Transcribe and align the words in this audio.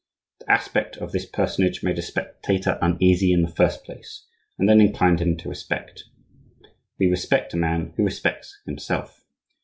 The 0.39 0.49
aspect 0.51 0.97
of 0.97 1.11
this 1.11 1.27
personage 1.27 1.83
made 1.83 1.99
a 1.99 2.01
spectator 2.01 2.79
uneasy 2.81 3.31
in 3.33 3.43
the 3.43 3.47
first 3.51 3.83
place, 3.83 4.25
and 4.57 4.67
then 4.67 4.81
inclined 4.81 5.21
him 5.21 5.37
to 5.37 5.47
respect. 5.49 6.05
We 6.97 7.05
respect 7.05 7.53
a 7.53 7.57
man 7.57 7.93
who 7.97 8.03
respects 8.05 8.59
himself. 8.65 9.23